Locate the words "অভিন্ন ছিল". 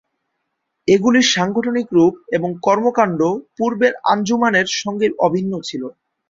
5.19-5.83